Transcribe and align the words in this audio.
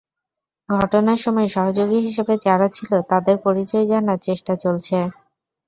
ঘটনার 0.69 1.19
সময় 1.19 1.49
সহযোগী 1.49 1.99
হিসেবে 1.99 2.33
যারা 2.45 2.67
ছিল, 2.69 2.91
তাদের 3.11 3.35
পরিচয় 3.45 3.85
জানার 3.91 4.19
চেষ্টা 4.21 4.53
চলছে। 4.63 4.97